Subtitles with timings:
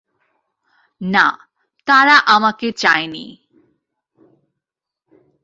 [1.01, 1.25] না,
[1.87, 3.25] তারা আমাকে চায়নি।